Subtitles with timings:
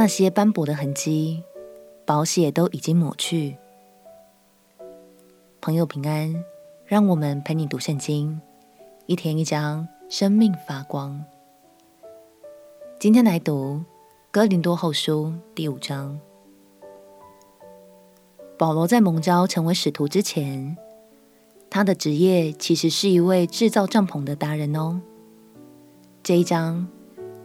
[0.00, 1.42] 那些斑驳的痕迹，
[2.06, 3.58] 保险都已经抹去。
[5.60, 6.42] 朋友平安，
[6.86, 8.40] 让我们陪你读圣经，
[9.04, 11.22] 一天一章，生命发光。
[12.98, 13.84] 今天来读
[14.30, 16.18] 哥林多后书第五章。
[18.56, 20.78] 保罗在蒙召成为使徒之前，
[21.68, 25.02] 他的职业其实是一位制造帐篷的达人哦。
[26.22, 26.88] 这一章，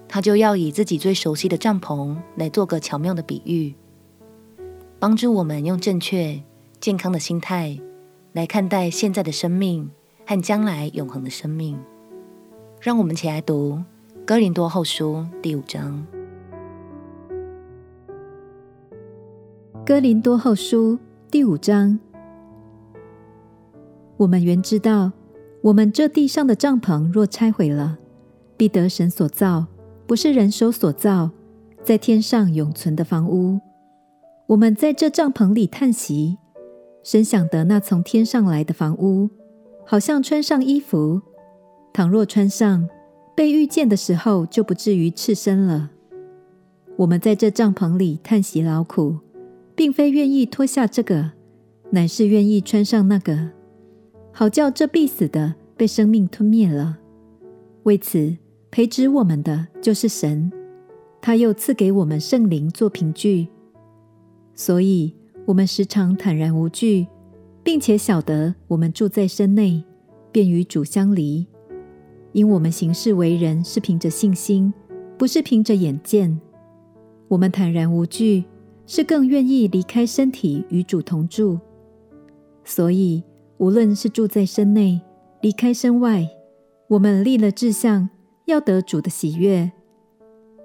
[0.07, 3.75] 他就要以自己最熟悉的帐篷来做个巧妙的比喻，
[4.99, 6.41] 帮助我们用正确、
[6.79, 7.79] 健康的心态。
[8.33, 9.89] 来看待现在的生命
[10.25, 11.79] 和将来永恒的生命，
[12.81, 13.75] 让我们一起来读
[14.25, 16.05] 《哥林多后书》第五章。
[19.85, 20.95] 《哥林多后书》
[21.31, 21.97] 第五章，
[24.17, 25.13] 我们原知道，
[25.61, 27.97] 我们这地上的帐篷若拆毁了，
[28.57, 29.67] 必得神所造，
[30.07, 31.31] 不是人手所造，
[31.83, 33.59] 在天上永存的房屋。
[34.47, 36.37] 我们在这帐篷里叹息。
[37.03, 39.29] 深想得那从天上来的房屋，
[39.85, 41.21] 好像穿上衣服，
[41.93, 42.89] 倘若穿上，
[43.35, 45.91] 被遇见的时候就不至于赤身了。
[46.95, 49.19] 我们在这帐篷里叹息劳苦，
[49.75, 51.33] 并非愿意脱下这个，
[51.91, 53.51] 乃是愿意穿上那个，
[54.31, 56.97] 好叫这必死的被生命吞灭了。
[57.83, 58.35] 为此，
[58.75, 60.51] 培植我们的就是神，
[61.21, 63.47] 他又赐给我们圣灵做凭据，
[64.53, 65.15] 所以。
[65.45, 67.07] 我们时常坦然无惧，
[67.63, 69.81] 并且晓得我们住在身内，
[70.29, 71.47] 便与主相离。
[72.33, 74.73] 因我们行事为人是凭着信心，
[75.17, 76.37] 不是凭着眼见。
[77.29, 78.43] 我们坦然无惧，
[78.85, 81.57] 是更愿意离开身体与主同住。
[82.65, 83.23] 所以，
[83.57, 84.99] 无论是住在身内，
[85.39, 86.27] 离开身外，
[86.87, 88.09] 我们立了志向，
[88.45, 89.71] 要得主的喜悦。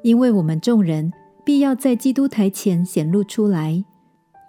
[0.03, 1.13] 因为我们众人
[1.45, 3.85] 必要在基督台前显露出来。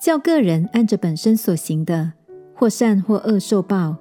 [0.02, 2.14] 叫个人按着本身所行的，
[2.56, 3.98] 或善或恶受报。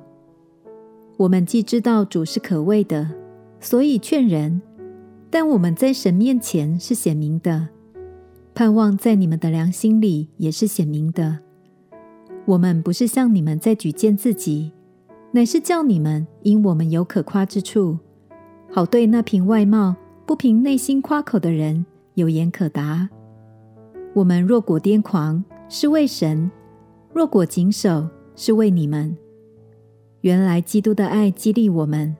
[1.18, 3.10] 我们既知道主是可畏的，
[3.60, 4.62] 所以劝人；
[5.28, 7.68] 但我们在神面前是显明的，
[8.54, 11.40] 盼望在你们的良心里也是显明的。
[12.46, 14.72] 我们不是向你们在举荐自己，
[15.32, 17.98] 乃是叫你们因我们有可夸之处，
[18.72, 23.08] 好对那凭外貌不凭内心夸口的人有言可答。
[24.14, 26.48] 我们若果癫狂，是为神；
[27.12, 29.16] 若果谨守，是为你们。
[30.20, 32.16] 原来基督的爱激励我们，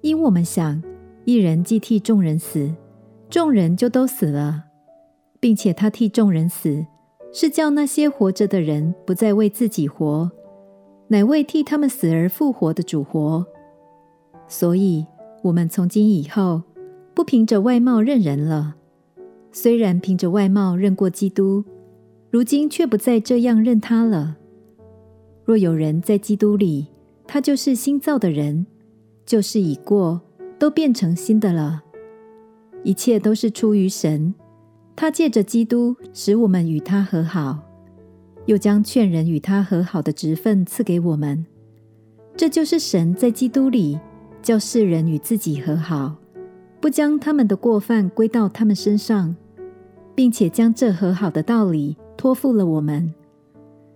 [0.00, 0.80] 因我们想，
[1.24, 2.72] 一人既替众人死，
[3.28, 4.64] 众人就都死了，
[5.40, 6.86] 并且他替众人死，
[7.32, 10.30] 是叫那些活着的人不再为自己活，
[11.08, 13.44] 乃为替他们死而复活的主活。
[14.46, 15.04] 所以，
[15.42, 16.62] 我们从今以后，
[17.14, 18.76] 不凭着外貌认人了。
[19.52, 21.64] 虽然凭着外貌认过基督。
[22.30, 24.36] 如今却不再这样认他了。
[25.44, 26.86] 若有人在基督里，
[27.26, 28.66] 他就是新造的人，
[29.24, 30.20] 旧事已过，
[30.58, 31.82] 都变成新的了。
[32.84, 34.34] 一切都是出于神，
[34.94, 37.58] 他借着基督使我们与他和好，
[38.44, 41.46] 又将劝人与他和好的职分赐给我们。
[42.36, 43.98] 这就是神在基督里
[44.42, 46.16] 叫世人与自己和好，
[46.80, 49.34] 不将他们的过犯归到他们身上，
[50.14, 51.96] 并且将这和好的道理。
[52.16, 53.14] 托付了我们，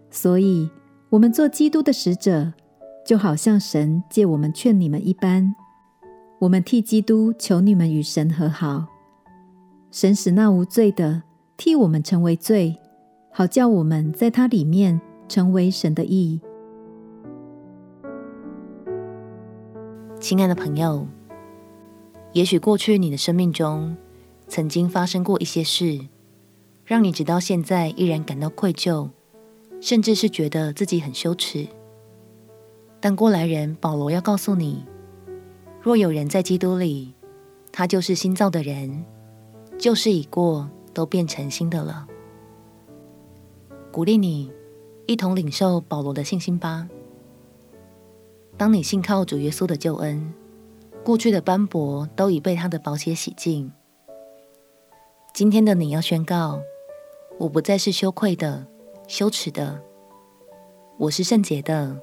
[0.08, 0.70] 所以
[1.10, 2.52] 我们做基督的使者，
[3.04, 5.52] 就好像神借我们劝你们一般。
[6.38, 8.86] 我们替基督求你们与神和好，
[9.90, 11.24] 神使那无罪的
[11.56, 12.78] 替我们成为罪，
[13.32, 16.40] 好叫我们在他里面成为神的义。
[20.22, 21.04] 亲爱的朋友，
[22.32, 23.96] 也许过去你的生命中
[24.46, 25.98] 曾经发生过一些事。
[26.84, 29.10] 让你直到现在依然感到愧疚，
[29.80, 31.66] 甚至是觉得自己很羞耻。
[33.00, 34.84] 但过来人保罗要告诉你：
[35.80, 37.14] 若有人在基督里，
[37.72, 39.04] 他就是新造的人，
[39.76, 42.06] 旧事已过，都变成新的了。
[43.90, 44.52] 鼓励你
[45.06, 46.88] 一同领受保罗的信心吧。
[48.56, 50.32] 当你信靠主耶稣的救恩，
[51.04, 53.72] 过去的斑驳都已被他的宝血洗净。
[55.32, 56.60] 今天的你要宣告。
[57.38, 58.64] 我不再是羞愧的、
[59.08, 59.82] 羞耻的，
[60.96, 61.98] 我是圣洁的，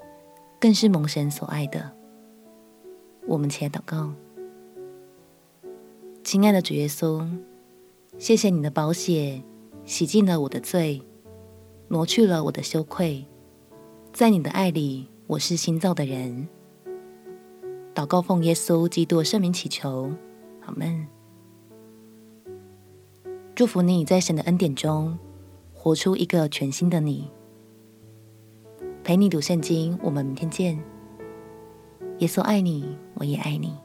[0.59, 1.91] 更是蒙神所爱的。
[3.25, 4.11] 我们且祷告，
[6.23, 7.25] 亲爱的主耶稣，
[8.17, 9.41] 谢谢你的宝血
[9.85, 11.01] 洗净了我的罪，
[11.87, 13.25] 挪去了我的羞愧。
[14.11, 16.47] 在你的爱里，我是新造的人。
[17.93, 20.11] 祷告奉耶稣基督圣名祈求，
[20.65, 21.05] 阿门。
[23.53, 25.15] 祝福你在神的恩典中
[25.71, 27.29] 活出一个全新的你。
[29.03, 30.83] 陪你读圣经，我们明天见。
[32.17, 33.77] 耶稣爱你，我也爱你。